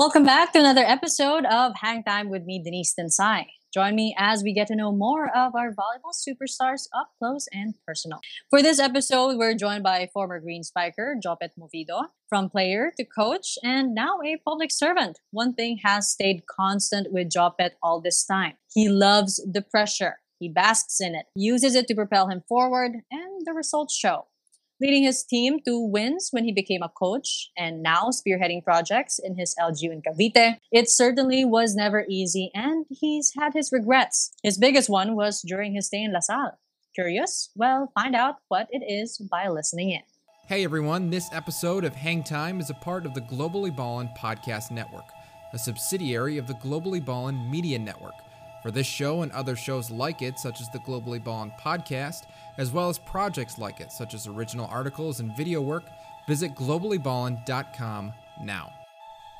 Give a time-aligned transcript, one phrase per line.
[0.00, 3.44] Welcome back to another episode of Hang Time with me, Denise Tensai.
[3.74, 7.74] Join me as we get to know more of our volleyball superstars up close and
[7.86, 8.18] personal.
[8.48, 13.58] For this episode, we're joined by former Green Spiker, Jopet Movido, from player to coach,
[13.62, 15.18] and now a public servant.
[15.32, 18.54] One thing has stayed constant with Jopet all this time.
[18.72, 20.20] He loves the pressure.
[20.38, 24.28] He basks in it, uses it to propel him forward, and the results show
[24.80, 29.36] leading his team to wins when he became a coach and now spearheading projects in
[29.36, 30.56] his LGU in Cavite.
[30.72, 34.32] It certainly was never easy and he's had his regrets.
[34.42, 36.58] His biggest one was during his stay in La Salle.
[36.94, 37.50] Curious?
[37.54, 40.02] Well, find out what it is by listening in.
[40.46, 44.70] Hey everyone, this episode of Hang Time is a part of the Globally Ballin Podcast
[44.72, 45.04] Network,
[45.52, 48.14] a subsidiary of the Globally Ballin Media Network.
[48.62, 52.24] For this show and other shows like it, such as the Globally Balling Podcast,
[52.58, 55.84] as well as projects like it, such as original articles and video work,
[56.28, 58.70] visit globallyballin.com now.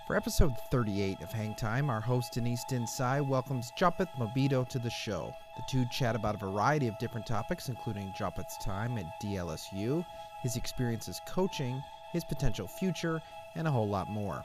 [0.06, 4.90] For episode 38 of Hang Time, our host Denise Dinsai welcomes Jopet Mobido to the
[4.90, 5.32] show.
[5.56, 10.04] The two chat about a variety of different topics, including Jopet's time at DLSU,
[10.42, 11.80] his experiences coaching,
[12.12, 13.20] his potential future,
[13.54, 14.42] and a whole lot more.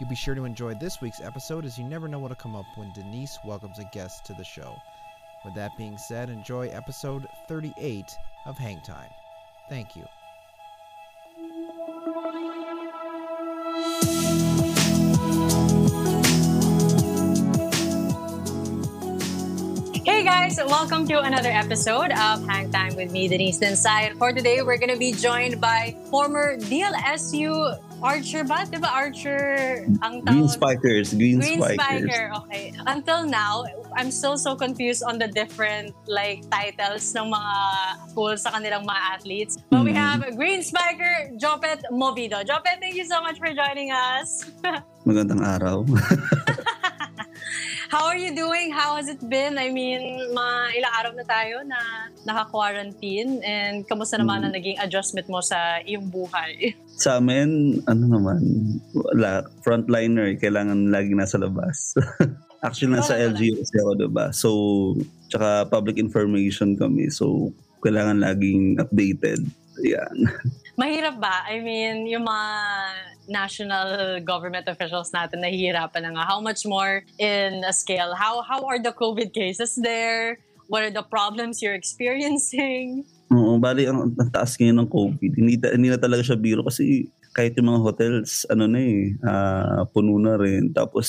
[0.00, 2.66] You'll be sure to enjoy this week's episode as you never know what'll come up
[2.74, 4.76] when Denise welcomes a guest to the show.
[5.44, 8.04] With that being said, enjoy episode 38
[8.46, 9.10] of Hang Time.
[9.68, 10.04] Thank you.
[20.04, 24.18] Hey guys, welcome to another episode of Hang Time with me, Denise Densai.
[24.18, 28.68] For today, we're going to be joined by former DLSU Archer ba?
[28.68, 30.28] Di ba Archer ang tawag?
[30.28, 31.08] Green Spikers.
[31.16, 32.04] Green, Green Spikers.
[32.04, 32.76] Spiker, okay.
[32.84, 33.64] Until now,
[33.96, 37.54] I'm still so confused on the different like titles ng mga
[38.12, 39.56] schools sa kanilang mga athletes.
[39.72, 40.04] But we Mhm.
[40.04, 42.44] have Green Spiker, Jopet Movido.
[42.44, 44.44] Jopet, thank you so much for joining us.
[45.08, 45.88] Magandang araw.
[47.94, 48.74] How are you doing?
[48.74, 49.54] How has it been?
[49.54, 50.02] I mean,
[50.34, 51.78] mga ilang araw na tayo na
[52.26, 54.46] naka-quarantine and kamusta naman Mm.
[54.50, 56.74] ang naging adjustment mo sa iyong buhay?
[57.06, 58.42] Sa amin, ano naman,
[58.98, 61.94] wala, frontliner, kailangan lagi nasa labas.
[62.66, 63.38] Actually, nasa Wala, wala.
[63.38, 64.26] LGU kasi ako, diba?
[64.34, 64.48] So,
[65.30, 67.14] tsaka public information kami.
[67.14, 69.46] So, kailangan laging updated.
[69.82, 70.30] Yan.
[70.74, 71.46] Mahirap ba?
[71.46, 72.50] I mean, yung mga
[73.30, 76.24] national government officials natin nahihirapan na nga.
[76.26, 78.14] How much more in a scale?
[78.14, 80.42] How how are the COVID cases there?
[80.66, 83.06] What are the problems you're experiencing?
[83.30, 85.32] Oo, bali, ang, ang taas ngayon ng COVID.
[85.36, 89.82] Hindi, hindi na talaga siya biro kasi kahit yung mga hotels, ano na eh, ah,
[89.90, 90.70] puno na rin.
[90.70, 91.08] Tapos,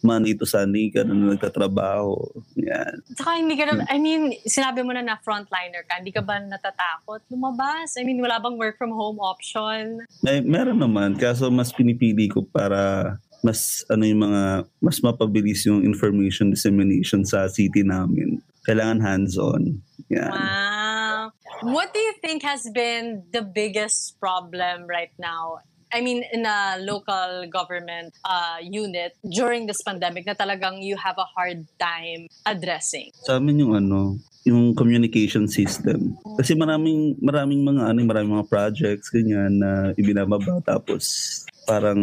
[0.00, 2.16] Monday to Sunday ka na nagtatrabaho.
[2.56, 3.04] Yan.
[3.16, 6.40] Saka hindi ka na, I mean, sinabi mo na na frontliner ka, hindi ka ba
[6.40, 7.96] natatakot lumabas?
[8.00, 10.04] I mean, wala bang work from home option?
[10.24, 15.80] May, meron naman, kaso mas pinipili ko para mas ano yung mga mas mapabilis yung
[15.80, 18.40] information dissemination sa city namin.
[18.68, 19.80] Kailangan hands-on.
[20.12, 20.28] Yan.
[20.28, 21.32] Wow.
[21.60, 25.60] What do you think has been the biggest problem right now?
[25.90, 31.18] I mean, in a local government uh, unit during this pandemic na talagang you have
[31.18, 33.10] a hard time addressing.
[33.26, 36.16] Sa amin yung ano, yung communication system.
[36.38, 42.02] Kasi maraming maraming mga ano, maraming mga projects ganyan na ibinababa tapos parang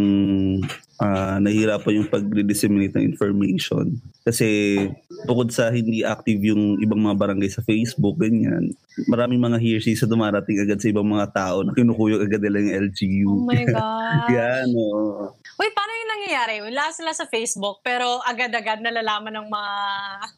[1.04, 4.00] ah, nahihirapan yung pag-disseminate ng information.
[4.24, 4.80] Kasi
[5.28, 8.72] bukod sa hindi active yung ibang mga barangay sa Facebook, ganyan,
[9.12, 12.76] maraming mga hearsays sa dumarating agad sa ibang mga tao na kinukuyog agad nila yung
[12.88, 13.30] LGU.
[13.30, 14.28] Oh my God.
[14.40, 15.36] Yan, oo.
[15.60, 16.56] Wait, paano yung nangyayari?
[16.64, 19.74] Wala sila sa Facebook, pero agad-agad nalalaman ng mga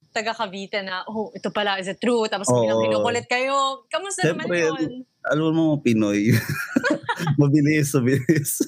[0.10, 2.26] taga Cavite na, oh, ito pala, is it true?
[2.26, 3.86] Tapos biglang kinukulit kayo.
[3.88, 5.06] Kamusta naman Siyempre, yun?
[5.30, 6.22] Alam mo mga Pinoy.
[7.36, 8.62] mabilis, mabilis.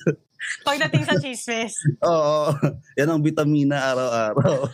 [0.66, 1.78] Pagdating sa chismis.
[2.01, 2.50] Oo.
[2.97, 4.73] Yan ang vitamina araw-araw.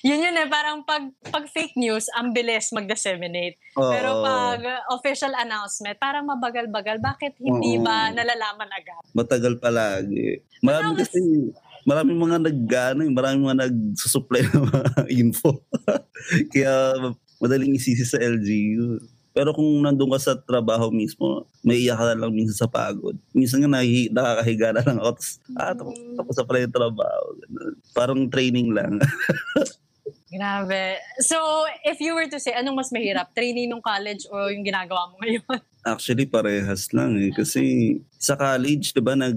[0.00, 3.60] Yun yun eh, parang pag, pag fake news, ang bilis mag-disseminate.
[3.76, 3.92] Oo.
[3.92, 6.96] Pero pag official announcement, parang mabagal-bagal.
[6.96, 7.84] Bakit hindi Oo.
[7.84, 9.04] ba nalalaman agad?
[9.12, 10.40] matagal palagi.
[10.60, 11.20] Marami Tapos- kasi,
[11.84, 14.82] maraming mga nag-ano, eh, maraming mga nagsusupply ng mga
[15.20, 15.60] info.
[16.48, 16.72] Kaya
[17.36, 18.96] madaling isisi sa LGU.
[19.30, 23.14] Pero kung nandun ka sa trabaho mismo, may iyak ka na lang minsan sa pagod.
[23.30, 25.10] Minsan nga nahi, nakakahiga na lang ako.
[25.14, 27.24] Tapos, ah, tapos, tapos na pala yung trabaho.
[27.38, 27.74] Ganun.
[27.94, 28.98] Parang training lang.
[30.30, 31.02] Grabe.
[31.18, 33.34] So, if you were to say, anong mas mahirap?
[33.34, 35.58] Training ng college o yung ginagawa mo ngayon?
[35.92, 37.34] Actually, parehas lang eh.
[37.34, 39.34] Kasi sa college, di ba, nag,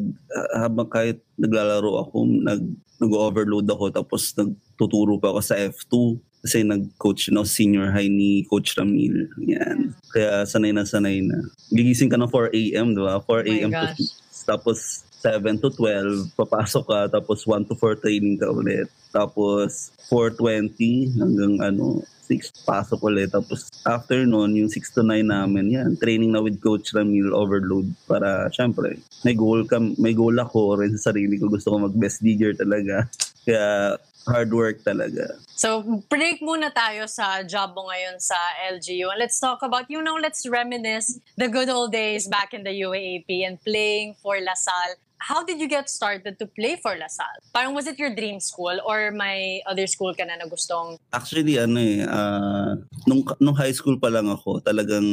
[0.53, 2.61] habang kahit naglalaro ako, nag,
[3.01, 6.21] nag-overload ako, tapos nagtuturo pa ako sa F2.
[6.43, 9.31] Kasi nag-coach na senior high ni Coach Ramil.
[9.39, 9.95] Yan.
[10.11, 11.39] Kaya sanay na sanay na.
[11.71, 13.23] Gigising ka ng 4 a.m., di ba?
[13.23, 13.71] 4 Oh my a.m.
[13.71, 14.19] gosh.
[14.43, 18.91] tapos 7 to 12, papasok ka, tapos 1 to 4 training ka ulit.
[19.15, 23.31] Tapos 4.20 hanggang ano, 6 pasok ulit.
[23.31, 27.87] Tapos after nun, yung 6 to 9 namin, yan, training na with Coach Ramil overload
[28.03, 31.47] para syempre, may goal ka, may goal ako rin sa sarili ko.
[31.47, 33.07] Gusto ko mag-best digger talaga.
[33.47, 33.95] Kaya
[34.27, 35.39] hard work talaga.
[35.53, 38.35] So, break muna tayo sa job mo ngayon sa
[38.71, 39.11] LGU.
[39.11, 42.73] And let's talk about, you know, let's reminisce the good old days back in the
[42.73, 44.99] UAAP and playing for LaSalle.
[45.23, 47.39] How did you get started to play for LaSalle?
[47.55, 50.99] Parang was it your dream school or may other school ka na na gustong?
[51.15, 52.75] Actually, ano eh, uh,
[53.07, 55.07] nung, nung high school pa lang ako, talagang...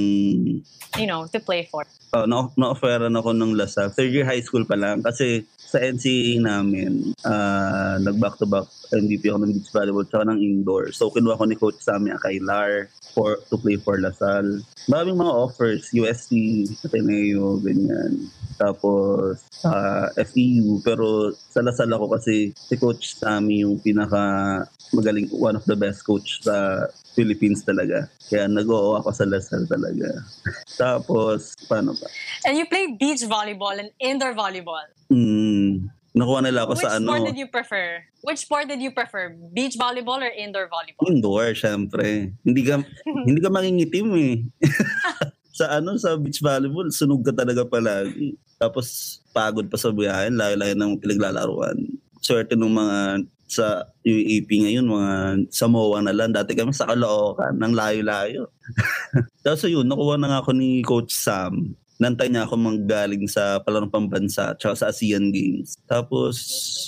[0.99, 1.87] You know, to play for.
[2.11, 3.95] Uh, na- na-offeran ako ng LaSalle.
[3.95, 4.99] Third year high school pa lang.
[4.99, 10.91] Kasi sa NCAA namin, uh, nag-back-to-back MVP ako ng beach volleyball tsaka ng indoor.
[10.91, 14.67] So, kinuha ko ni Coach Sammy Akailar for, to play for LaSalle.
[14.91, 16.35] Maraming mga offers, UST,
[16.83, 18.27] Ateneo, ganyan.
[18.61, 20.85] Tapos, uh, FEU.
[20.85, 24.21] Pero sa LaSalle ako kasi si Coach Sammy yung pinaka
[24.93, 26.85] magaling, one of the best coach sa
[27.17, 28.11] Philippines talaga.
[28.29, 30.09] Kaya nag-oo ako sa LaSalle talaga.
[30.83, 32.07] Tapos, paano ba?
[32.45, 34.85] And you play beach volleyball and indoor volleyball.
[35.11, 37.07] Mm, nakuha nila ako Which sa ano.
[37.11, 37.87] sport did you prefer?
[38.21, 39.33] Which sport did you prefer?
[39.55, 41.09] Beach volleyball or indoor volleyball?
[41.09, 42.35] Indoor, syempre.
[42.45, 42.83] Hindi ka,
[43.27, 44.37] hindi ka mangingitim eh.
[45.61, 48.33] sa ano, sa beach volleyball, sunog ka talaga palagi.
[48.57, 51.77] Tapos, pagod pa sa buyahin, layo-layo ng pinaglalaruan.
[52.25, 52.99] Swerte ng mga
[53.51, 55.13] sa UAP ngayon, mga
[55.53, 56.33] Samoa na lang.
[56.33, 58.49] Dati kami sa Caloocan, ng layo-layo.
[59.45, 61.77] Tapos yun, nakuha na nga ako ni Coach Sam.
[62.01, 65.77] Nantay niya ako manggaling sa palarong pambansa at sa ASEAN Games.
[65.85, 66.41] Tapos,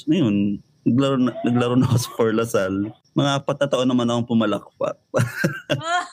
[0.08, 2.74] ayun, naglaro na, naglaro na ako sa For Lasal.
[3.12, 4.96] Mga apat na naman akong pumalakpak.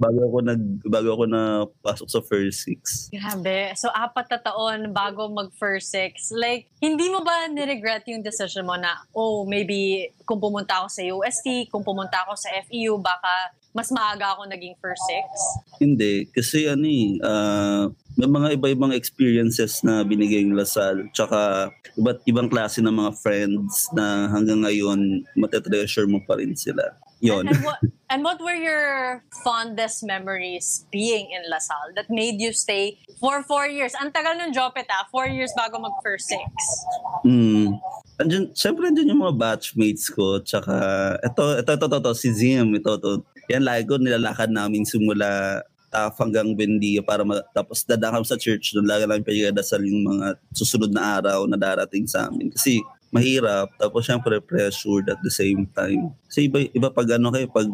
[0.00, 1.42] bago ako nag bago ako na
[1.84, 3.12] pasok sa first six.
[3.12, 3.76] Grabe.
[3.76, 6.32] So, apat na taon bago mag first six.
[6.32, 11.02] Like, hindi mo ba niregret yung decision mo na, oh, maybe kung pumunta ako sa
[11.04, 15.26] UST, kung pumunta ako sa FEU, baka mas maaga ako naging first six?
[15.78, 16.26] Hindi.
[16.32, 17.84] Kasi ano eh, uh,
[18.18, 21.06] may mga iba-ibang experiences na binigay yung Lasal.
[21.14, 26.98] Tsaka iba't ibang klase ng mga friends na hanggang ngayon matetreasure mo pa rin sila.
[27.20, 27.48] Yon.
[27.48, 27.78] And, and, what,
[28.08, 33.68] and what were your fondest memories being in LaSalle that made you stay for four
[33.68, 33.92] years?
[34.00, 36.48] Ang tagal ng Jopet ah, four years bago mag first six.
[37.24, 37.76] Mm.
[38.20, 40.40] Andyan, syempre andyan yung mga batchmates ko.
[40.40, 40.76] Tsaka,
[41.20, 43.24] ito, ito, ito, ito, ito, si Zim, ito, ito.
[43.52, 48.38] Yan, lagi ko nilalakad namin simula TAF hanggang Bendia para ma- tapos dadaan kami sa
[48.38, 48.86] church doon.
[48.86, 52.48] Lagi namin pinagdasal yung mga susunod na araw na darating sa amin.
[52.54, 52.80] Kasi
[53.10, 56.14] mahirap, tapos syempre pressured at the same time.
[56.30, 57.66] Kasi iba, iba pag ano kayo, pag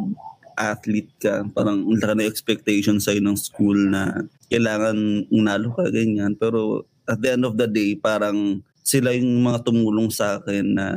[0.56, 6.33] athlete ka, parang laki na expectation sa'yo ng school na kailangan unalo ka, ganyan.
[6.41, 10.97] Pero at the end of the day, parang sila yung mga tumulong sa akin na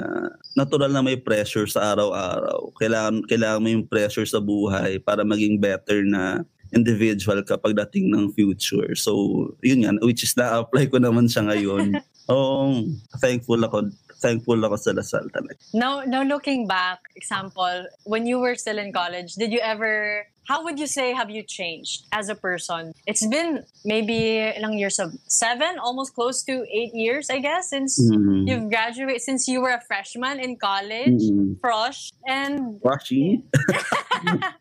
[0.54, 2.72] natural na may pressure sa araw-araw.
[2.78, 8.34] Kailangan, kailangan mo yung pressure sa buhay para maging better na individual kapag dating ng
[8.34, 8.94] future.
[8.94, 11.98] So, yun yan, which is na-apply ko naman siya ngayon.
[12.30, 12.86] Oo,
[13.24, 13.90] thankful ako
[14.20, 15.56] thankful ako sa Lasal talaga.
[15.72, 20.64] Now, now looking back, example, when you were still in college, did you ever, how
[20.66, 22.92] would you say have you changed as a person?
[23.06, 28.02] It's been maybe ilang years of seven, almost close to eight years, I guess, since
[28.02, 28.50] Mhm.
[28.50, 31.62] you've graduated, since you were a freshman in college, Mhm.
[31.62, 33.46] Frosh, and Washi?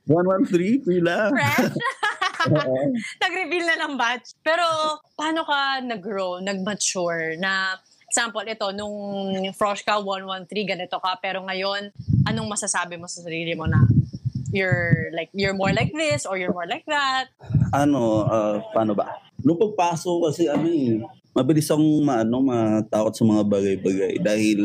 [0.05, 1.33] 113, pila.
[1.33, 1.73] fresh.
[3.25, 4.37] Nag-reveal na ng batch.
[4.45, 4.63] Pero,
[5.19, 8.95] paano ka nag-grow, nag-mature na, example, ito, nung
[9.57, 11.91] Frosh ka, 113, ganito ka, pero ngayon,
[12.29, 13.81] anong masasabi mo sa sarili mo na
[14.53, 17.33] you're like, you're more like this or you're more like that?
[17.73, 19.21] ano, ah, paano ba?
[19.45, 20.99] Nung pagpasok kasi ano eh,
[21.37, 24.61] mabilis akong maano, matakot sa mga bagay-bagay dahil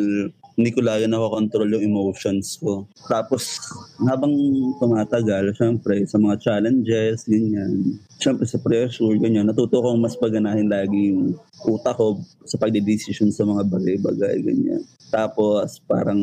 [0.53, 2.85] hindi ko lagi nakokontrol yung emotions ko.
[3.09, 3.57] Tapos,
[4.05, 4.33] habang
[4.77, 11.13] tumatagal, syempre, sa mga challenges, ganyan, syempre sa pressure, ganyan, natuto kong mas paganahin lagi
[11.13, 11.33] yung
[11.65, 14.81] utak ko sa pagdedesisyon sa mga bagay-bagay, ganyan.
[15.09, 16.21] Tapos, parang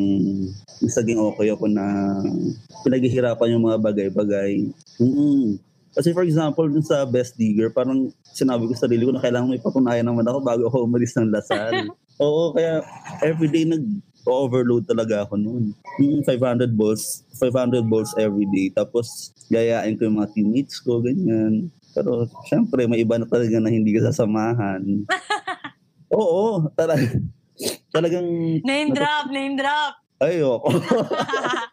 [0.78, 1.84] naging okay ako na
[2.86, 4.70] pinaghihirapan yung mga bagay-bagay.
[5.02, 5.58] Mm.
[5.90, 9.50] Kasi for example, dun sa Best Digger, parang sinabi ko sa sarili ko na kailangan
[9.50, 11.90] may patunayan naman ako bago ako umalis ng Lasal.
[12.22, 12.84] Oo, kaya
[13.26, 13.82] everyday nag
[14.26, 15.72] overload talaga ako noon.
[15.98, 18.68] Yung 500 balls, 500 balls every day.
[18.70, 21.68] Tapos gayain ko yung mga teammates ko, ganyan.
[21.92, 24.82] Pero syempre, may iba na talaga na hindi ka sasamahan.
[26.14, 27.06] Oo, talaga.
[27.90, 28.26] Talagang,
[28.64, 29.94] Name drop, name drop.
[30.20, 30.70] ayoko.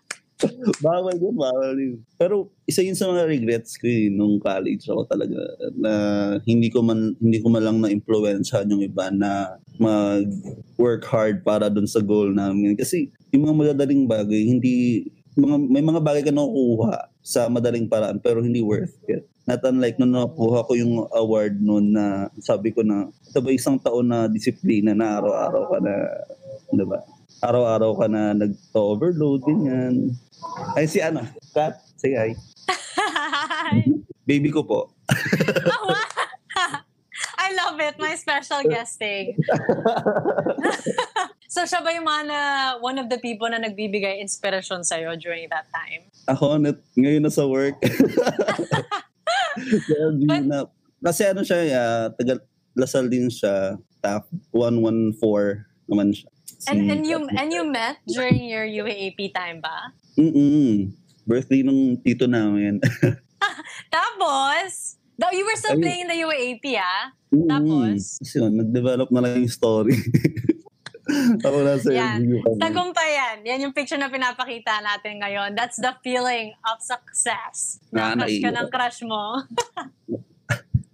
[0.86, 2.00] bawal yun, bawal yun.
[2.20, 5.40] Pero isa yun sa mga regrets ko eh, nung college ako talaga
[5.78, 5.92] na
[6.44, 11.88] hindi ko man hindi ko man lang na-influensyahan yung iba na mag-work hard para dun
[11.88, 12.76] sa goal namin.
[12.76, 15.06] Kasi yung mga madadaling bagay, hindi
[15.38, 19.30] mga, may mga bagay ka nakukuha sa madaling paraan pero hindi worth it.
[19.48, 23.80] Not unlike nung nakuha ko yung award noon na sabi ko na ito ba isang
[23.80, 25.94] taon na disiplina na araw-araw ka na,
[26.74, 27.00] di ba?
[27.44, 30.18] Araw-araw ka na nag-overload, ganyan.
[30.74, 31.22] Ay si ano,
[31.54, 32.32] Kat, say hi.
[34.26, 34.92] Baby ko po.
[37.38, 37.96] I love it.
[37.98, 39.40] My special guesting.
[41.54, 42.40] so siya ba yung mga na,
[42.84, 46.12] one of the people na nagbibigay inspiration sa'yo during that time?
[46.28, 47.80] Ako, na, ngayon na sa work.
[50.28, 50.68] But- na,
[51.00, 52.44] kasi ano siya, uh, taga
[52.78, 53.74] Lasal din siya,
[54.06, 55.18] top 114
[55.90, 56.30] naman siya.
[56.68, 59.92] And, Si- and you and you met during your UAAP time ba?
[60.18, 60.92] Mm-mm.
[61.24, 62.80] Birthday nung tito namin.
[63.94, 65.84] Tapos, though you were still Ayun.
[65.84, 67.12] playing the UAAP ah.
[67.30, 67.48] Mm-mm.
[67.48, 68.18] Tapos?
[68.20, 69.96] Kasi yun, nag-develop na lang yung story.
[71.40, 72.20] Ako na sa Yan.
[72.20, 72.60] LGU kami.
[72.60, 73.38] Tagumpayan.
[73.48, 75.56] Yan yung picture na pinapakita natin ngayon.
[75.56, 77.80] That's the feeling of success.
[77.96, 78.56] Ah, Na-crush ka naiiyak.
[78.60, 79.24] ng crush mo.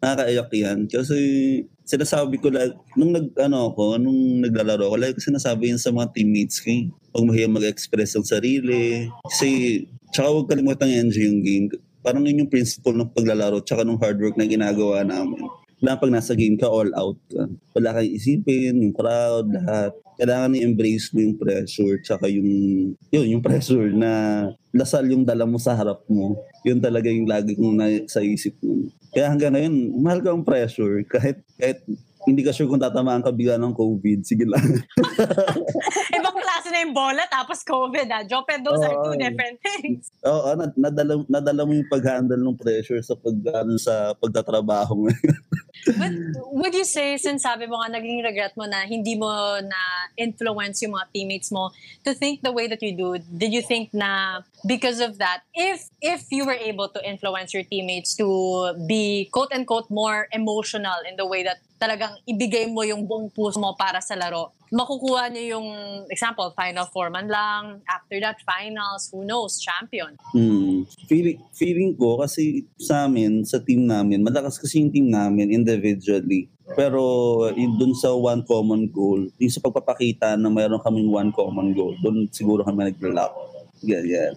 [0.04, 0.80] Nakakaiyak yan.
[0.92, 1.18] Kasi
[1.88, 5.96] sinasabi ko lang, nung nag, ano ako, nung naglalaro ako, lagi ko sinasabi yun sa
[5.96, 6.76] mga teammates ko.
[6.76, 6.92] eh.
[7.16, 9.08] Huwag mahiyang mag-express ng sarili.
[9.24, 9.48] Kasi,
[10.12, 11.66] tsaka huwag kalimutan i-enjoy yung game.
[12.04, 15.40] Parang yun yung principle ng paglalaro, tsaka ng hard work na ginagawa namin.
[15.80, 17.44] Kailangan pag nasa game ka, all out ka.
[17.76, 19.96] Wala kang isipin, yung crowd, lahat.
[20.20, 22.52] Kailangan i-embrace mo yung pressure, tsaka yung,
[23.08, 24.12] yun, yung pressure na
[24.76, 26.36] lasal yung dala mo sa harap mo.
[26.64, 28.88] Yun talaga yung lagi kong na, sa isip mo.
[29.14, 31.04] Kaya hanggang ngayon, mahal ko ang pressure.
[31.06, 31.86] Kahit, kahit
[32.24, 34.64] hindi ka sure kung tatamaan ka bigla ng COVID, sige lang.
[36.18, 38.24] Ibang klase na yung bola tapos COVID ah.
[38.24, 40.08] Jope, those are two different things.
[40.24, 45.08] Oo, nad- nadala, nadala mo yung pag-handle ng pressure sa pag ano, sa pagtatrabaho mo.
[45.86, 46.12] But
[46.52, 49.82] would you say, since sabi mo nga, naging regret mo na hindi mo na
[50.16, 51.72] influence yung mga teammates mo
[52.04, 55.92] to think the way that you do, did you think na because of that, if
[56.00, 58.28] if you were able to influence your teammates to
[58.88, 63.76] be quote-unquote more emotional in the way that talagang ibigay mo yung buong puso mo
[63.76, 65.68] para sa laro, makukuha niyo yung,
[66.08, 70.16] example, final four man lang, after that, finals, who knows, champion.
[70.84, 71.08] Hmm.
[71.08, 76.52] Feeling, feeling ko kasi sa amin, sa team namin, malakas kasi yung team namin individually.
[76.76, 77.02] Pero
[77.56, 81.96] yung dun sa one common goal, yung sa pagpapakita na mayroon kaming one common goal,
[82.00, 83.54] dun siguro kami nag-lock.
[83.84, 84.32] Ganyan.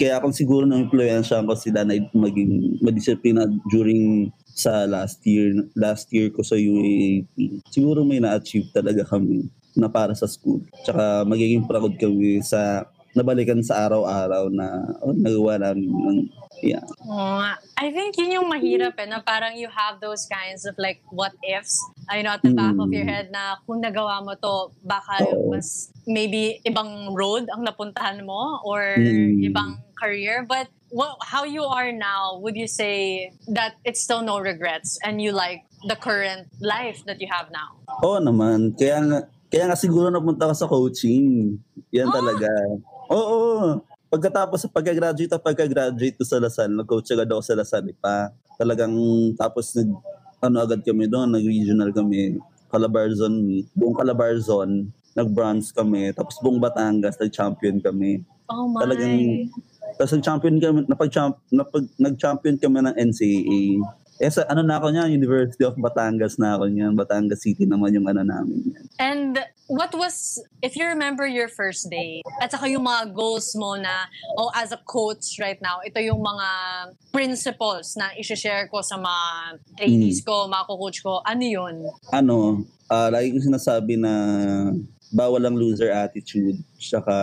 [0.00, 6.32] Kaya kung siguro na-influensya ko sila na maging madisiplina during sa last year last year
[6.32, 7.62] ko sa UAAP.
[7.68, 10.64] Siguro may na-achieve talaga kami na para sa school.
[10.82, 12.88] Tsaka magiging proud kami sa
[13.18, 14.66] nabalikan sa araw-araw na
[15.02, 16.18] oh, nagawa namin ng
[16.62, 16.82] yeah.
[17.02, 17.52] Nga.
[17.78, 21.34] I think yun yung mahirap eh, na parang you have those kinds of like what
[21.42, 21.78] ifs,
[22.10, 23.12] I know, at the back of your Mm.
[23.14, 25.54] head na kung nagawa mo to, baka Oo.
[25.54, 29.46] mas maybe ibang road ang napuntahan mo or Mm.
[29.46, 30.42] ibang career.
[30.42, 35.22] But what, how you are now, would you say that it's still no regrets and
[35.22, 37.78] you like the current life that you have now?
[38.02, 38.74] Oo naman.
[38.74, 41.54] Kaya nga, kaya nga siguro napunta ka sa coaching.
[41.94, 42.14] Yan Ah!
[42.18, 42.50] talaga.
[43.08, 43.80] Oo.
[44.08, 48.32] Pagkatapos sa pagka-graduate at pagka-graduate ko sa Lasal, nag-coach agad ako sa Lasal eh, pa.
[48.56, 48.92] Talagang
[49.36, 49.92] tapos nag
[50.40, 52.40] ano agad kami doon, nag-regional kami.
[52.72, 53.68] Calabarzon meet.
[53.76, 56.12] Buong Calabarzon, nag-bronze kami.
[56.16, 58.24] Tapos buong Batangas, nag-champion kami.
[58.48, 58.80] Oh my.
[58.80, 59.52] Talagang-
[59.98, 63.82] Tapos nag-champion kami, napag-champ, napag, nag-champion kami ng NCAA.
[64.18, 66.98] Eh, sa, ano na ako niyan, University of Batangas na ako niyan.
[66.98, 68.84] Batangas City naman yung ano namin yan.
[68.98, 69.34] And
[69.70, 74.10] what was, if you remember your first day, at saka yung mga goals mo na,
[74.34, 76.48] oh, as a coach right now, ito yung mga
[77.14, 81.86] principles na isi-share ko sa mga trainees ko, mga coach ko, ano yun?
[82.10, 84.12] ano, ah lagi ko sinasabi na
[85.12, 86.58] bawal ang loser attitude.
[86.80, 87.14] Tsaka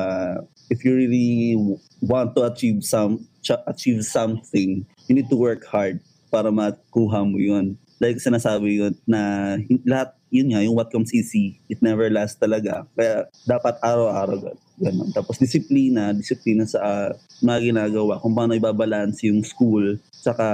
[0.70, 1.58] if you really
[2.02, 7.38] want to achieve some ch- achieve something, you need to work hard para makuha mo
[7.40, 7.78] yun.
[8.00, 9.56] Like sinasabi yun na
[9.88, 12.84] lahat yun nga, yung what comes easy, it never lasts talaga.
[12.92, 15.10] Kaya dapat araw-araw gan- ganun.
[15.16, 20.46] Tapos disiplina, disiplina sa ah, mga ginagawa, kung paano ibabalance yung school, saka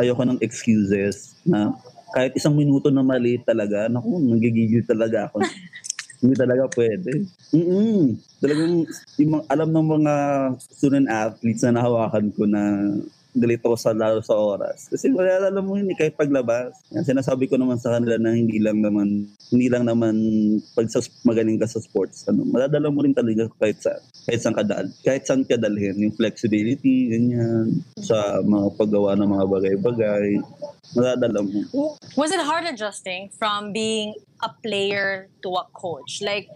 [0.00, 1.76] ayoko ng excuses na
[2.16, 5.44] kahit isang minuto na mali talaga, naku, nagigigil talaga ako.
[6.24, 7.10] Hindi talaga pwede.
[7.52, 8.72] Mm Talagang
[9.20, 10.14] yung alam ng mga
[10.72, 12.62] student athletes na nahawakan ko na
[13.34, 14.86] galit ako sa lalo sa oras.
[14.88, 16.72] Kasi wala alam mo yun, eh, kahit paglabas.
[16.94, 20.14] Yan, sinasabi ko naman sa kanila na hindi lang naman, hindi lang naman
[20.78, 24.56] pag sa, magaling ka sa sports, ano, madadala mo rin talaga kahit sa kahit saan
[24.56, 30.26] kadal, kahit saan ka dalhin, yung flexibility, ganyan, sa mga paggawa ng mga bagay-bagay,
[30.94, 31.60] madadala mo.
[32.16, 34.14] Was it hard adjusting from being
[34.44, 36.20] a player to a coach?
[36.20, 36.46] Like,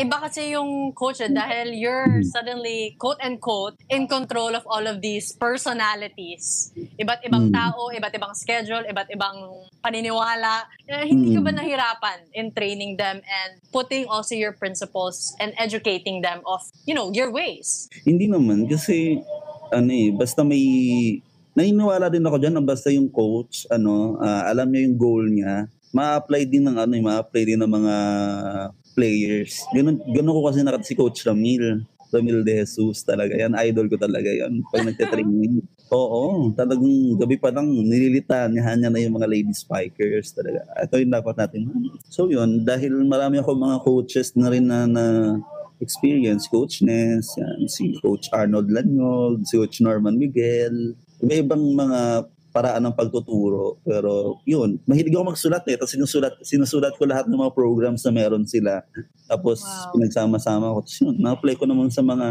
[0.00, 4.88] iba kasi yung coach eh, dahil you're suddenly, quote and quote, in control of all
[4.88, 6.72] of these personalities.
[6.96, 7.54] Iba't ibang Mm.
[7.54, 9.36] tao, iba't ibang schedule, iba't ibang
[9.84, 10.64] paniniwala.
[10.88, 11.58] Eh, hindi ka ba Mm.
[11.60, 17.12] nahirapan in training them and putting also your principles and educating them of, you know,
[17.12, 17.92] your ways?
[18.08, 19.20] Hindi naman, kasi,
[19.68, 20.64] ano eh, basta may,
[21.52, 25.68] naniniwala din ako dyan na basta yung coach, ano, ah, alam niya yung goal niya,
[25.96, 27.94] ma-apply din ng ano, eh, ma-apply din ng mga
[28.92, 29.64] players.
[29.72, 31.84] Ganun, ganun ko kasi nakat si Coach Ramil.
[32.12, 33.52] Ramil De Jesus talaga yan.
[33.66, 34.62] Idol ko talaga yan.
[34.68, 35.64] Pag nagtitraining.
[35.96, 40.66] Oo, talagang gabi pa lang nililitan niya niya na yung mga lady spikers talaga.
[40.82, 41.70] Ito yung dapat natin.
[42.10, 45.04] So yun, dahil marami ako mga coaches na rin na, na
[45.78, 52.26] experience, Coach Ness, yan, si Coach Arnold Lanyog, si Coach Norman Miguel, iba-ibang mga
[52.56, 53.76] paraan ng pagtuturo.
[53.84, 55.76] Pero yun, mahilig ako magsulat eh.
[55.76, 58.80] Tapos sinusulat, sinusulat ko lahat ng mga programs na meron sila.
[59.28, 59.92] Tapos Wow.
[59.92, 60.78] pinagsama-sama ko.
[60.80, 62.26] Tapos yun, na-apply ko naman sa mga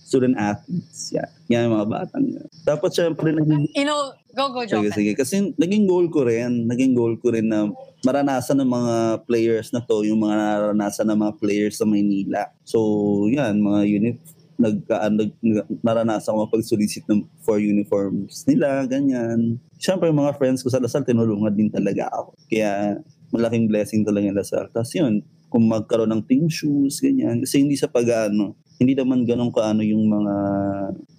[0.00, 1.12] student athletes.
[1.12, 2.24] Yan, yan yung mga batang.
[2.64, 4.96] Tapos syempre, naging, You know, go, go, sige, Jopen.
[4.96, 5.12] sige.
[5.14, 7.68] Kasi naging goal ko rin, naging goal ko rin na
[8.02, 8.94] maranasan ng mga
[9.28, 12.48] players na to, yung mga naranasan ng mga players sa Maynila.
[12.64, 12.80] So,
[13.28, 14.16] yan, mga unit,
[14.60, 15.40] nag, nag-
[15.80, 19.56] naranasan ko mapag-solicit ng, for uniforms nila, ganyan.
[19.80, 22.36] Siyempre, yung mga friends ko sa Lasal, tinulungan din talaga ako.
[22.52, 23.00] Kaya,
[23.32, 24.68] malaking blessing talaga yung Lasal.
[24.70, 27.42] Tapos yun, kung magkaroon ng team shoes, ganyan.
[27.42, 30.34] Kasi hindi sa pag-ano, hindi naman ganun kaano yung mga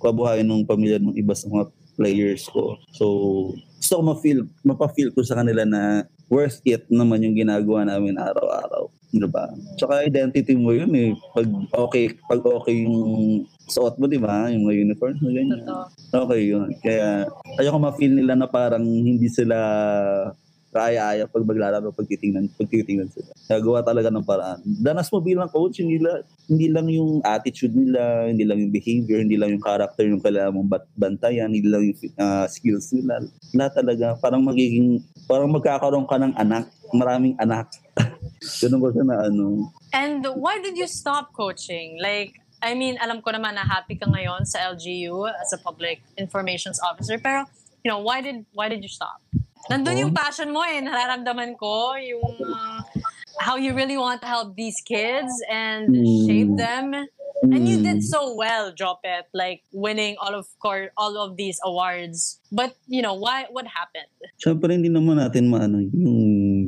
[0.01, 1.69] kabuhayan ng pamilya ng iba sa mga
[1.99, 2.79] players ko.
[2.95, 3.05] So,
[3.77, 8.80] gusto ko ma-feel, mapa-feel ko sa kanila na worth it naman yung ginagawa namin araw-araw.
[9.11, 9.51] Di ba?
[9.75, 11.11] Tsaka identity mo yun eh.
[11.35, 14.47] Pag okay, pag okay yung suot mo, di ba?
[14.47, 15.59] Yung mga uniform mo, ganyan.
[15.67, 15.83] Totoo.
[16.27, 16.69] Okay yun.
[16.79, 17.27] Kaya
[17.59, 19.57] ayoko ma-feel nila na parang hindi sila
[20.71, 23.35] kaya-aya pag maglalaro, pag titingnan, pag titingnan sila.
[23.51, 24.63] Nagawa talaga ng paraan.
[24.63, 29.19] Danas mo bilang coach, hindi, la, hindi lang yung attitude nila, hindi lang yung behavior,
[29.19, 33.19] hindi lang yung character yung kailangan mong bat- bantayan, hindi lang yung ah, skills nila.
[33.51, 37.67] Lahat talaga, parang magiging, parang magkakaroon ka ng anak, maraming anak.
[38.41, 39.69] Ganun ko siya na ano.
[39.93, 42.01] And why did you stop coaching?
[42.01, 46.01] Like, I mean, alam ko naman na happy ka ngayon sa LGU as a public
[46.17, 47.45] informations officer, pero,
[47.85, 49.21] you know, why did why did you stop?
[49.69, 52.81] Nandun yung passion mo eh, nararamdaman ko, yung uh,
[53.37, 56.25] how you really want to help these kids and Mm.
[56.25, 56.85] shape them.
[57.41, 58.05] And you did Mm.
[58.05, 62.37] so well, Drop It, like winning all of course, all of these awards.
[62.53, 64.13] But, you know, why what happened?
[64.37, 65.97] Siyempre, hindi naman natin maano yung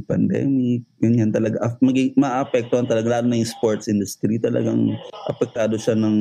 [0.03, 1.57] pandemic, ganyan talaga.
[1.63, 4.37] Af- Maging, maapektuhan talaga, lalo na yung sports industry.
[4.37, 4.93] Talagang
[5.27, 6.17] apektado siya ng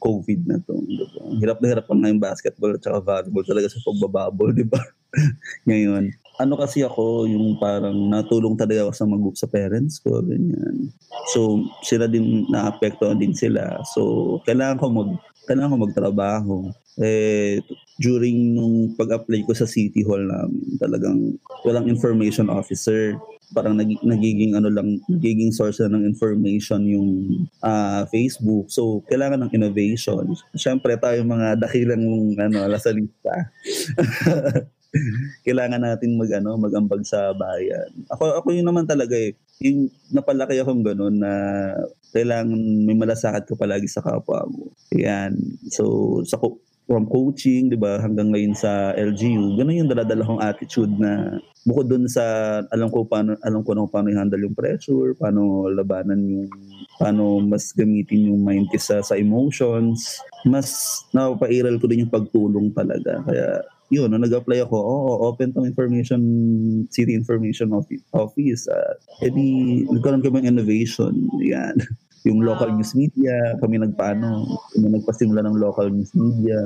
[0.00, 0.74] COVID na to.
[0.84, 1.06] Diba?
[1.40, 4.80] Hirap na hirap pa nga yung basketball at saka volleyball talaga sa pagbababol, di ba?
[5.68, 6.10] Ngayon,
[6.42, 10.90] ano kasi ako, yung parang natulong talaga ako sa mag sa parents ko, ganyan.
[11.30, 13.78] So, sila din, naapektuhan din sila.
[13.94, 15.10] So, kailangan ko mag,
[15.46, 16.56] kailangan ko magtrabaho.
[17.00, 17.58] Eh,
[17.98, 21.18] during nung pag-apply ko sa City Hall namin, talagang
[21.66, 23.18] walang information officer.
[23.54, 27.10] Parang nag, nagiging ano lang, nagiging source na ng information yung
[27.62, 28.70] ah, Facebook.
[28.70, 30.34] So, kailangan ng innovation.
[30.54, 32.02] Siyempre, tayo mga dakilang
[32.38, 33.32] ano, lasalista.
[35.46, 37.90] kailangan natin mag ano, magambag sa bayan.
[38.10, 39.34] Ako ako yun naman talaga eh.
[39.62, 41.32] Yung napalaki akong ganun na
[42.14, 44.70] kailangan may malasakit ka palagi sa kapwa mo.
[44.94, 45.34] Yan.
[45.70, 50.42] So sa co- from coaching, 'di ba, hanggang ngayon sa LGU, ganun yung daladala kong
[50.44, 52.22] attitude na bukod dun sa
[52.68, 56.48] alam ko paano alam ko na kung paano i-handle yung pressure, paano labanan yung
[57.00, 63.24] paano mas gamitin yung mind kesa sa emotions, mas napapairal ko din yung pagtulong talaga.
[63.24, 66.20] Kaya yun, nung nag-apply ako, oo, open tong information,
[66.88, 67.72] city information
[68.12, 68.68] office.
[68.68, 71.12] uh, edi, nagkaroon kami ng innovation.
[71.40, 71.76] Yan.
[72.28, 72.80] Yung local Wow.
[72.80, 76.56] news media, kami nagpaano, kami nagpasimula ng local news media,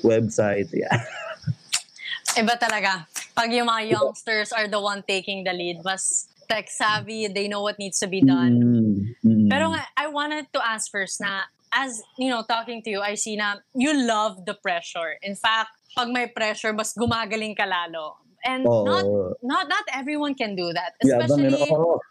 [0.00, 1.04] website, yeah.
[2.40, 3.04] Iba talaga.
[3.36, 7.60] Pag yung mga youngsters are the one taking the lead, mas tech savvy, they know
[7.60, 8.56] what needs to be done.
[8.56, 9.48] Mm, mm.
[9.52, 11.44] Pero nga, I wanted to ask first na,
[11.76, 15.20] as, you know, talking to you, I see na you love the pressure.
[15.20, 18.18] In fact, pag may pressure, mas gumagaling ka lalo.
[18.42, 18.82] And Oo.
[18.82, 19.04] not
[19.42, 20.98] not not everyone can do that.
[20.98, 22.02] Especially, ako.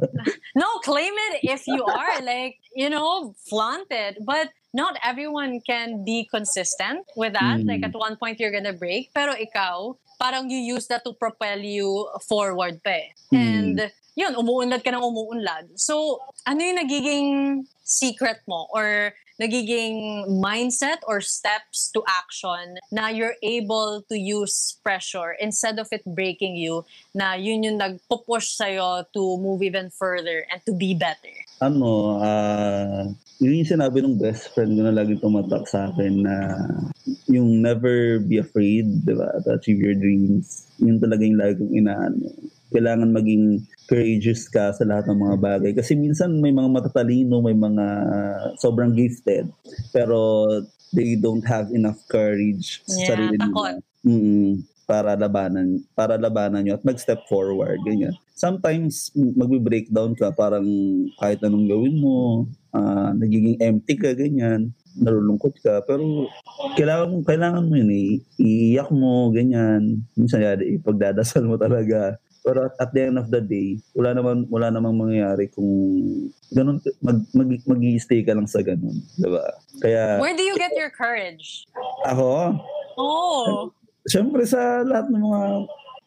[0.60, 2.24] no, claim it if you are.
[2.24, 4.16] Like, you know, flaunt it.
[4.24, 7.60] But not everyone can be consistent with that.
[7.60, 7.68] Mm.
[7.68, 11.58] Like at one point you're gonna break, pero ikaw, parang you use that to propel
[11.58, 13.08] you forward pa eh.
[13.32, 13.38] Mm.
[13.38, 13.76] And
[14.14, 15.74] yun, umuunlad ka ng umuunlad.
[15.74, 17.28] So, ano yung nagiging
[17.82, 25.34] secret mo or nagiging mindset or steps to action na you're able to use pressure
[25.42, 30.62] instead of it breaking you na yun yung nagpo-push sa'yo to move even further and
[30.64, 31.34] to be better?
[31.60, 33.06] Ano, ah,
[33.42, 36.36] yun yung sinabi ng best friend ko na lagi tumatak sa akin na
[37.28, 40.70] yung never be afraid, di ba, to achieve your dreams.
[40.78, 42.26] Yun talaga yung lagi kong inaano.
[42.74, 45.72] Kailangan maging courageous ka sa lahat ng mga bagay.
[45.76, 47.86] Kasi minsan may mga matatalino, may mga
[48.58, 49.50] sobrang gifted,
[49.92, 50.46] pero
[50.94, 53.76] they don't have enough courage sa Yeah, sarili takot.
[53.78, 53.82] nila.
[54.04, 54.52] Mm,
[54.84, 58.12] para labanan para labanan nyo at mag-step forward ganyan.
[58.36, 60.66] Sometimes magbe-breakdown ka parang
[61.18, 62.44] kahit anong gawin mo
[62.76, 64.70] ah, nagiging empty ka ganyan.
[64.94, 66.30] Nalulungkot ka pero
[66.78, 68.10] kailangan kailangan mo yun eh.
[68.38, 70.06] Iiyak mo ganyan.
[70.14, 72.20] Minsan yari ipagdadasal mo talaga.
[72.44, 75.64] Pero at, at the end of the day wala naman wala namang mangyayari kung
[76.52, 79.42] ganun mag mag, mag-stay ka lang sa ganun di ba?
[79.80, 81.64] Kaya Where do you get your courage?
[82.04, 82.60] ako?
[82.94, 83.72] Oh,
[84.04, 85.42] Siyempre sa lahat ng mga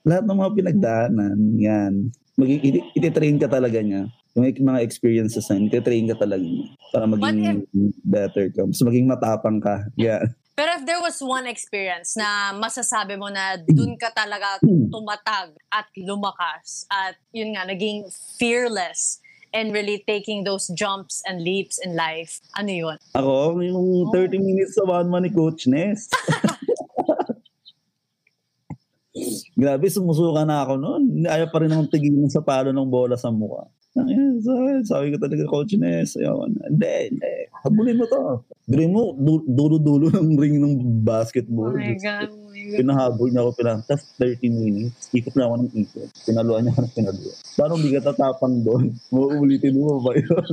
[0.08, 1.94] lahat ng mga pinagdaanan, yan.
[2.38, 2.50] Mag
[2.96, 4.08] ititrain ka talaga niya.
[4.38, 7.66] Yung mga experiences na, ititrain ka talaga niya para maging
[8.06, 8.64] better ka.
[8.70, 9.90] Mas maging matapang ka.
[9.98, 10.30] Yeah.
[10.58, 14.58] Pero if there was one experience na masasabi mo na dun ka talaga
[14.90, 18.10] tumatag at lumakas at yun nga, naging
[18.42, 19.22] fearless
[19.54, 22.98] and really taking those jumps and leaps in life, ano yun?
[23.14, 26.10] Ako, yung 30 minutes sa one ni Coach Ness.
[29.58, 31.26] Grabe, sumusuka na ako noon.
[31.26, 33.65] Ayaw pa rin akong tigilin sa palo ng bola sa mukha.
[33.98, 34.38] Ayan,
[34.86, 36.70] sabi, ko talaga, Coach Ness, ayaw na.
[36.70, 37.34] Hindi, hindi.
[37.65, 38.46] Habulin mo to.
[38.70, 41.74] Dream mo, du- dulo-dulo ng ring ng basketball.
[41.74, 42.78] Oh my God, oh my God.
[42.78, 45.10] Pinahabol niya ako, pinantas 30 minutes.
[45.10, 46.10] Ikot na ako ng ikot.
[46.30, 47.38] Pinaluan niya ako ng pinaluan.
[47.58, 48.93] Parang hindi ka tatapang doon.
[49.10, 50.30] Mauulitin mo ba yun?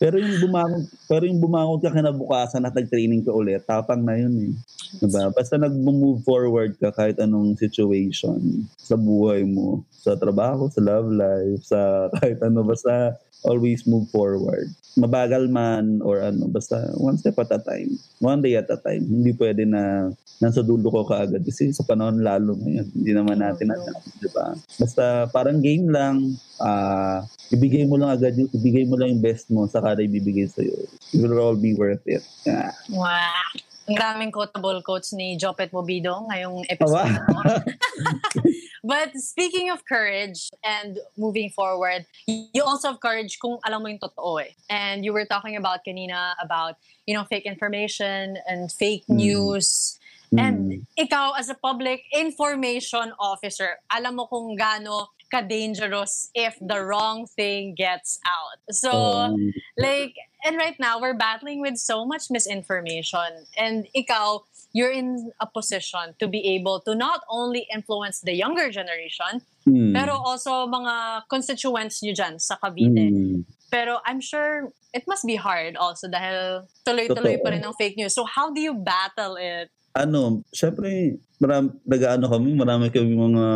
[0.00, 4.34] pero yung bumangon, pero yung bumangon ka kinabukasan at nag-training ka ulit, tapang na yun
[4.38, 4.52] eh.
[5.00, 5.32] Diba?
[5.32, 11.62] Basta nag-move forward ka kahit anong situation sa buhay mo, sa trabaho, sa love life,
[11.66, 11.78] sa
[12.20, 14.72] kahit ano, basta always move forward.
[14.96, 17.94] Mabagal man or ano, basta one step at a time.
[18.18, 19.04] One day at a time.
[19.04, 20.08] Hindi pwede na
[20.40, 21.44] nasa dulo ko kaagad.
[21.44, 24.00] Kasi sa panahon lalo ngayon, hindi naman natin alam.
[24.20, 24.56] Di ba?
[24.80, 26.36] Basta parang game lang.
[26.56, 27.20] ah
[27.52, 30.74] ibigay mo lang agad, ibigay mo lang yung best mo sa kada ibibigay sa'yo.
[31.14, 32.24] It will all be worth it.
[32.42, 32.74] Yeah.
[32.90, 33.65] Wow.
[33.86, 37.06] Ang daming quotable quotes ni Jopet Mobido ngayong episode.
[37.06, 37.62] Na to.
[38.86, 43.98] But speaking of courage and moving forward, you also have courage kung alam mo yung
[43.98, 44.54] totoo eh.
[44.70, 49.18] And you were talking about kanina about, you know, fake information and fake Mm.
[49.18, 49.98] news.
[50.30, 50.38] Mm.
[50.38, 50.56] And
[50.98, 57.74] ikaw as a public information officer, alam mo kung gaano ka-dangerous if the wrong thing
[57.74, 58.58] gets out.
[58.70, 63.46] So, Um, like, and right now, we're battling with so much misinformation.
[63.58, 68.70] And ikaw, you're in a position to be able to not only influence the younger
[68.70, 73.10] generation, mm, pero also mga constituents nyo dyan sa Cavite.
[73.10, 73.44] mm.
[73.72, 78.14] Pero I'm sure it must be hard also dahil tuloy-tuloy pa rin ang fake news.
[78.14, 79.74] So how do you battle it?
[79.96, 83.46] Ano, syempre, marami, nag-ano kami, marami kami mga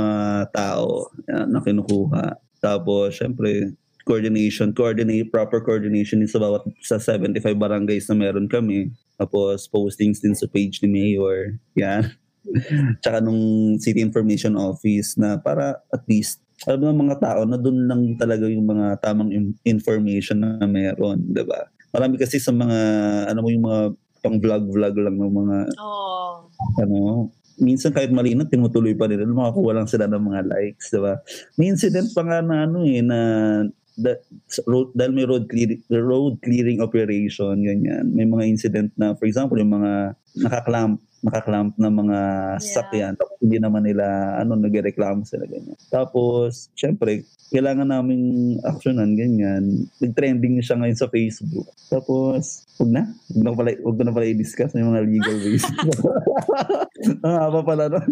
[0.57, 2.40] tao yan, na kinukuha.
[2.64, 3.76] Tapos, syempre,
[4.09, 8.88] coordination, coordinate, proper coordination din sa bawat sa 75 barangays na meron kami.
[9.20, 11.61] Tapos, postings din sa page ni Mayor.
[11.76, 12.09] Yan.
[13.05, 17.88] Tsaka nung City Information Office na para at least alam ng mga tao na doon
[17.88, 21.68] lang talaga yung mga tamang in- information na meron, 'di ba?
[21.88, 22.79] Marami kasi sa mga
[23.33, 23.83] ano mo yung mga
[24.20, 26.19] pang vlog-vlog lang ng mga Oh,
[26.81, 27.29] ano,
[27.61, 31.20] minsan kahit mali na, tinutuloy pa nila, makakuha lang sila ng mga likes, di ba?
[31.61, 33.18] May incident pa nga na ano eh, na
[34.01, 34.16] da,
[34.64, 38.09] road, dahil may road, clear, road clearing operation, ganyan.
[38.16, 42.18] May mga incident na, for example, yung mga nakaklamp, nakaklamp na mga
[42.61, 45.76] sasakyan, tapos hindi naman nila, ano, nagreklamo sila, ganyan.
[45.92, 49.90] Tapos, syempre, kailangan naming actionan, ganyan.
[50.00, 51.68] Nag-trending siya ngayon sa Facebook.
[51.92, 53.02] Tapos, wag na.
[53.37, 55.66] Wag na pala, wag na pala i-discuss yung mga legal ways.
[57.26, 58.11] Ang haba pala nun.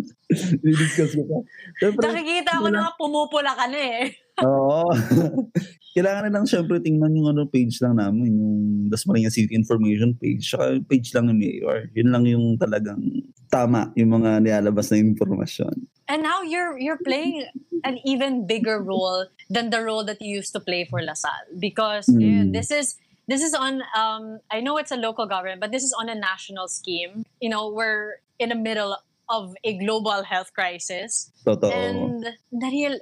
[0.64, 1.38] I-discuss ko pa.
[1.80, 4.27] Siyempre, nakikita ko na pumupula ka na eh.
[4.44, 4.86] Oo.
[5.98, 10.46] Kailangan na lang syempre tingnan yung ano page lang namin, yung Dasmariñas City Information page,
[10.46, 11.90] saka yung page lang ng Mayor.
[11.98, 13.02] Yun lang yung talagang
[13.50, 15.74] tama, yung mga nilalabas na impormasyon.
[16.06, 17.44] And now you're you're playing
[17.82, 22.06] an even bigger role than the role that you used to play for Lasal because
[22.08, 22.20] Mm.
[22.22, 22.96] yun, this is
[23.26, 26.14] this is on um I know it's a local government, but this is on a
[26.16, 27.26] national scheme.
[27.42, 28.94] You know, we're in the middle
[29.28, 31.30] of a global health crisis.
[31.44, 31.70] Totoo.
[31.70, 32.24] And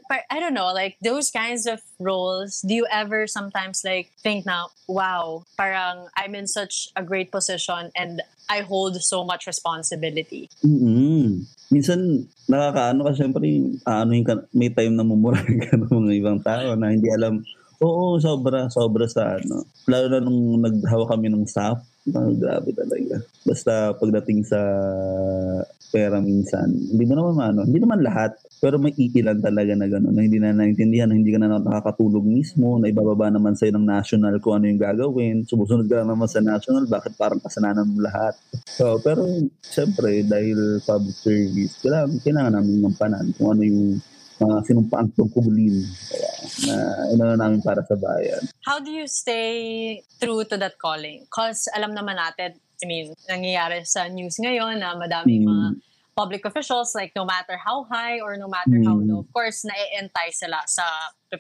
[0.09, 4.47] par- I don't know, like those kinds of roles, do you ever sometimes like think
[4.47, 10.51] now, wow, parang I'm in such a great position and I hold so much responsibility.
[10.63, 13.43] mm Minsan, nakakaano ka, syempre,
[13.83, 17.43] ano yung, may time na mumurahin ka ng mga ibang tao na hindi alam,
[17.83, 19.67] oo, sobra, sobra sa ano.
[19.91, 21.83] Lalo na nung naghawa kami ng SAP,
[22.15, 23.19] ah, grabe talaga.
[23.43, 24.61] Basta pagdating sa
[25.89, 30.13] pera minsan, hindi mo naman ano, hindi naman lahat, pero may iilan talaga na gano'n,
[30.13, 33.87] na hindi na naintindihan, na hindi ka na nakakatulog mismo, na ibababa naman sa'yo ng
[33.87, 38.35] national kung ano yung gagawin, sumusunod ka naman sa national, bakit parang kasalanan mo lahat?
[38.67, 39.25] So, pero
[39.63, 44.01] siyempre, dahil public service, kailangan, kailangan namin mampanan kung ano yung
[44.37, 45.81] mga sinumpaan tungkulin
[46.13, 46.31] kaya,
[46.69, 46.75] na
[47.17, 48.41] inano namin para sa bayan.
[48.69, 51.25] How do you stay true to that calling?
[51.25, 55.49] Because alam naman natin, I mean, nangyayari sa news ngayon na madaming Mm.
[55.49, 55.67] mga
[56.17, 59.09] public officials, like no matter how high or no matter how Mm.
[59.09, 60.85] low, of course, na-entice sila sa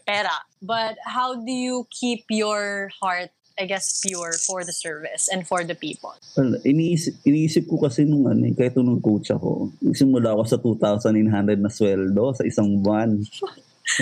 [0.04, 0.37] pera.
[0.61, 5.64] But how do you keep your heart, I guess, pure for the service and for
[5.64, 6.12] the people?
[6.37, 10.61] Well, iniisip, iniisip ko kasi nung ano, eh, kahit nung coach ako, simula ako sa
[10.61, 13.16] 2,900 na sweldo sa isang buwan.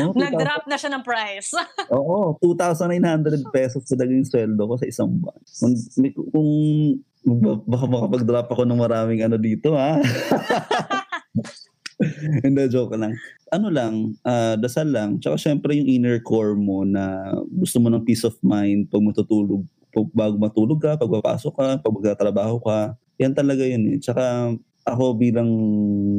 [0.00, 1.52] No, 2,000 Nag-drop na siya ng price.
[1.92, 5.36] Oo, 2,900 pesos talaga yung sweldo ko sa isang buwan.
[5.60, 5.74] Kung,
[6.32, 6.50] kung
[7.44, 10.00] ba- baka makapag-drop ako ng maraming ano dito, ha?
[12.44, 13.14] Hindi, joke lang.
[13.54, 15.22] Ano lang, ah, dasal lang.
[15.22, 19.62] Tsaka syempre yung inner core mo na gusto mo ng peace of mind pag matutulog,
[19.94, 22.98] pag bago matulog ka, pag papasok ka, pag magtatrabaho ka.
[23.22, 23.96] Yan talaga yun eh.
[24.02, 24.54] Tsaka
[24.84, 25.50] ako bilang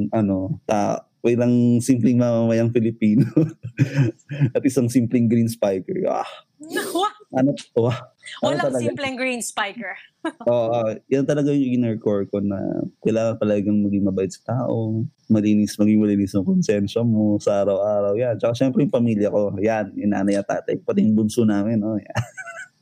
[0.09, 3.25] ano, ta bilang simpleng mamamayang Pilipino
[4.55, 5.97] at isang simpleng green spiker.
[6.05, 6.29] Ah,
[7.35, 7.99] ano, wah,
[8.41, 8.81] ano Walang talaga?
[8.81, 9.93] simpleng green spiker.
[10.49, 12.57] Oo, ah, yan talaga yung inner core ko na
[13.05, 18.17] kailangan talagang maging mabait sa tao, malinis, maging malinis ang konsensya mo sa araw-araw.
[18.17, 18.39] Yan.
[18.41, 19.53] Tsaka syempre yung pamilya ko.
[19.61, 20.79] Yan, yung nanay at tatay.
[20.81, 21.77] Pati yung bunso namin.
[21.83, 21.99] No?
[21.99, 22.15] Yan.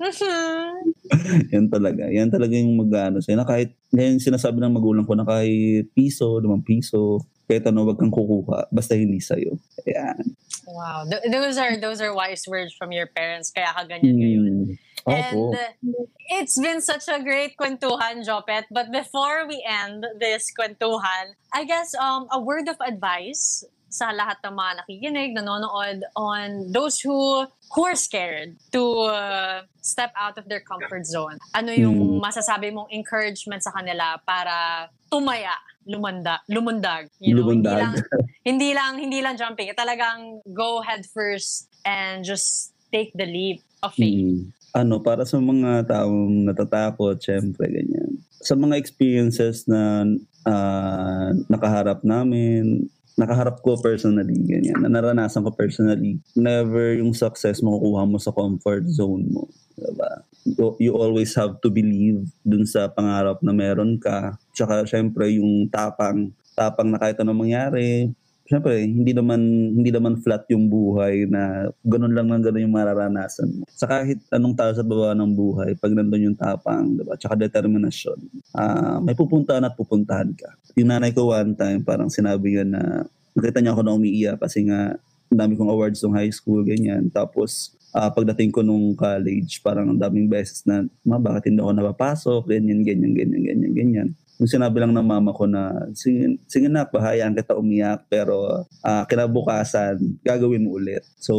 [0.04, 1.48] Mhm.
[1.54, 2.04] yan talaga.
[2.12, 3.40] Yan talaga yung mag-ano sa'yo.
[3.40, 8.02] Na kahit, ngayon sinasabi ng magulang ko na kahit piso, limang piso, kahit ano, wag
[8.02, 8.66] kang kukuha.
[8.74, 9.62] Basta hindi sa'yo.
[9.86, 10.34] Yan.
[10.66, 13.54] Wow, Th- those are those are wise words from your parents.
[13.54, 14.46] Kaya ka ganyan ngayon.
[14.50, 14.68] Mm.
[15.06, 15.54] And Opo.
[15.54, 16.08] uh,
[16.40, 18.72] it's been such a great kwentuhan, Jopet.
[18.72, 24.42] But before we end this kwentuhan, I guess um, a word of advice sa lahat
[24.42, 27.46] ng mga nakikinig, nanonood on those who
[27.78, 31.38] who are scared to uh, step out of their comfort zone.
[31.54, 35.54] Ano yung masasabi mong encouragement sa kanila para tumaya,
[35.86, 38.42] lumanda, lumundag, you know, hindi lang Lumundag.
[38.50, 43.94] hindi lang hindi lang jumping, talagang go head first and just take the leap of
[43.94, 44.26] faith.
[44.26, 44.50] Mm.
[44.74, 48.18] Ano, para sa mga taong natatakot, syempre, ganyan.
[48.42, 50.02] Sa mga experiences na
[50.50, 58.10] ah, nakaharap namin, nakaharap ko personally, ganyan, na naranasan ko personally, never yung success makukuha
[58.10, 59.46] mo sa comfort zone mo.
[59.78, 60.26] Diba?
[60.46, 64.38] You, you always have to believe dun sa pangarap na meron ka.
[64.54, 69.40] Tsaka, syempre, yung tapang, tapang na kahit anong mangyari, Siyempre, hindi naman
[69.80, 73.64] hindi naman flat yung buhay na ganun lang lang ganun yung mararanasan mo.
[73.72, 77.16] Sa kahit anong tao sa baba ng buhay, pag nandun yung tapang, diba?
[77.16, 78.20] Tsaka determinasyon,
[78.52, 80.60] ah may pupuntahan at pupuntahan ka.
[80.76, 84.68] Yung nanay ko one time, parang sinabi niya na, nakita niya ako na umiiyak kasi
[84.68, 85.00] nga,
[85.32, 87.08] ang dami kong awards nung high school, ganyan.
[87.16, 91.72] Tapos, ah pagdating ko nung college, parang ang daming beses na, ma, bakit hindi ako
[91.80, 94.10] napapasok, ganyan, ganyan, ganyan, ganyan, ganyan
[94.44, 99.08] yung sinabi lang ng mama ko na, sige, sige na, bahayaan kita umiyak, pero ah,
[99.08, 101.00] kinabukasan, gagawin mo ulit.
[101.16, 101.32] So,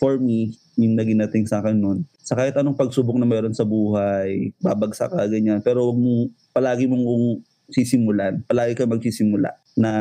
[0.00, 3.68] for me, yung naging nating sa akin nun, sa kahit anong pagsubok na meron sa
[3.68, 9.92] buhay, babagsak ka, ganyan, pero huwag mo, palagi mong sisimulan, palagi ka magsisimula na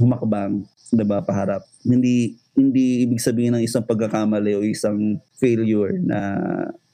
[0.00, 0.64] humakbang,
[0.96, 1.60] diba, paharap.
[1.84, 6.40] Hindi, hindi ibig sabihin ng isang pagkakamali o isang failure na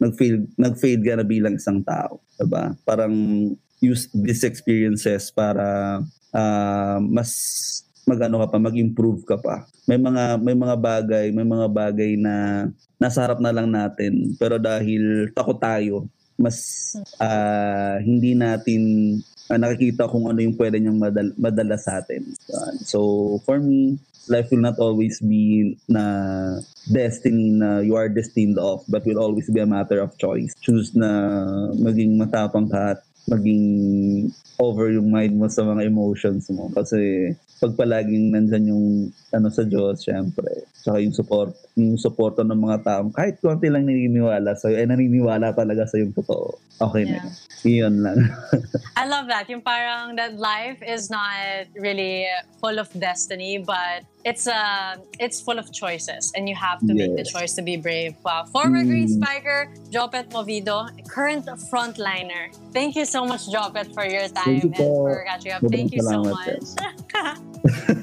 [0.02, 2.18] nag-fail, nag-fail ka na bilang isang tao.
[2.35, 2.74] Diba?
[2.83, 3.14] Parang
[3.81, 6.01] use these experiences para
[6.33, 7.33] ah, mas
[8.07, 9.67] magano ka pa, mag-improve ka pa.
[9.91, 14.57] May mga may mga bagay, may mga bagay na nasa harap na lang natin pero
[14.57, 16.07] dahil takot tayo,
[16.39, 16.57] mas
[17.19, 18.83] ah, hindi natin
[19.51, 22.23] ah, nakikita kung ano yung pwede niyang madala, madala sa atin.
[22.87, 23.01] So
[23.43, 23.99] for me,
[24.31, 26.03] life will not always be na
[26.91, 30.55] destiny na you are destined of but will always be a matter of choice.
[30.62, 31.11] Choose na
[31.75, 33.67] maging matapang ka at maging
[34.57, 36.71] over yung mind mo sa mga emotions mo.
[36.73, 38.87] Kasi pag palaging nandyan yung
[39.33, 43.89] ano sa Diyos, syempre, tsaka yung support, yung suporta ng mga tao, kahit konti lang
[43.89, 46.61] naniniwala sa'yo, eh naniniwala talaga sa yung totoo.
[46.77, 47.17] Okay na.
[47.17, 47.29] Yeah.
[47.65, 48.29] Iyon lang.
[49.01, 49.49] I love that.
[49.49, 52.29] Yung parang that life is not really
[52.61, 57.15] full of destiny, but it's uh, it's full of choices, and you have to make
[57.17, 58.15] the choice to be brave.
[58.25, 58.45] Wow.
[58.51, 58.89] Former Mm.
[58.91, 62.45] Green Spiker, Jopet Movido, current frontliner.
[62.73, 65.07] Thank you so much, Jopet, for your time you and po.
[65.07, 65.62] for catching up.
[65.71, 68.03] Thank you so much.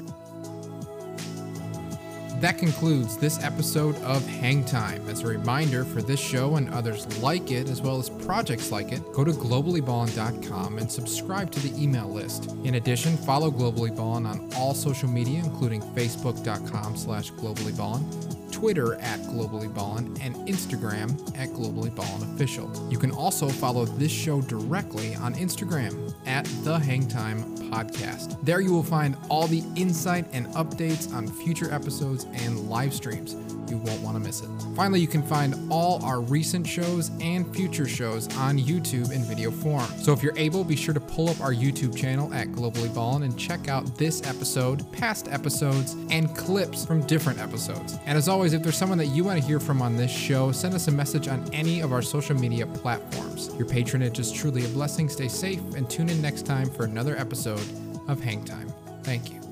[2.44, 5.08] That concludes this episode of Hang Time.
[5.08, 8.92] As a reminder, for this show and others like it, as well as projects like
[8.92, 12.54] it, go to globallyballin.com and subscribe to the email list.
[12.64, 19.18] In addition, follow Globally Ballin on all social media, including facebook.com slash globallyballin, Twitter at
[19.20, 22.70] Globally Ballin, and Instagram at Globally Ballin Official.
[22.90, 28.42] You can also follow this show directly on Instagram at The Hangtime Podcast.
[28.44, 33.36] There you will find all the insight and updates on future episodes and live streams.
[33.70, 34.48] You won't want to miss it.
[34.76, 39.50] Finally, you can find all our recent shows and future shows on YouTube in video
[39.50, 39.86] form.
[40.02, 43.22] So if you're able, be sure to pull up our YouTube channel at Globally Ballin
[43.22, 47.98] and check out this episode, past episodes, and clips from different episodes.
[48.06, 50.52] And as always, if there's someone that you want to hear from on this show,
[50.52, 53.50] send us a message on any of our social media platforms.
[53.56, 55.08] Your patronage is truly a blessing.
[55.08, 57.66] Stay safe and tune in next time for another episode
[58.08, 58.72] of Hang Time.
[59.02, 59.43] Thank you.